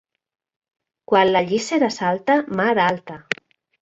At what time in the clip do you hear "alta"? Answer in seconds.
2.87-3.19